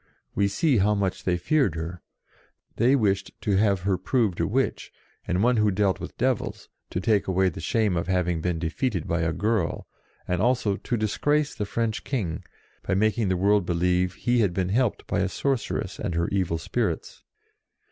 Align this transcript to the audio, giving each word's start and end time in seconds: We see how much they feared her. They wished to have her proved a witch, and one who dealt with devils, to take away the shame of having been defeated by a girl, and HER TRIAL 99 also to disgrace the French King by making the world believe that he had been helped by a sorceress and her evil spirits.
We 0.33 0.47
see 0.47 0.77
how 0.77 0.95
much 0.95 1.25
they 1.25 1.37
feared 1.37 1.75
her. 1.75 2.01
They 2.77 2.95
wished 2.95 3.39
to 3.41 3.57
have 3.57 3.81
her 3.81 3.99
proved 3.99 4.39
a 4.39 4.47
witch, 4.47 4.91
and 5.27 5.43
one 5.43 5.57
who 5.57 5.69
dealt 5.69 5.99
with 5.99 6.17
devils, 6.17 6.69
to 6.89 6.99
take 6.99 7.27
away 7.27 7.49
the 7.49 7.61
shame 7.61 7.95
of 7.95 8.07
having 8.07 8.41
been 8.41 8.57
defeated 8.57 9.07
by 9.07 9.21
a 9.21 9.31
girl, 9.31 9.85
and 10.27 10.37
HER 10.37 10.37
TRIAL 10.37 10.47
99 10.47 10.47
also 10.47 10.75
to 10.77 10.97
disgrace 10.97 11.53
the 11.53 11.67
French 11.67 12.03
King 12.03 12.43
by 12.81 12.95
making 12.95 13.29
the 13.29 13.37
world 13.37 13.63
believe 13.63 14.13
that 14.15 14.19
he 14.21 14.39
had 14.39 14.55
been 14.55 14.69
helped 14.69 15.05
by 15.05 15.19
a 15.19 15.29
sorceress 15.29 15.99
and 15.99 16.15
her 16.15 16.27
evil 16.29 16.57
spirits. 16.57 17.21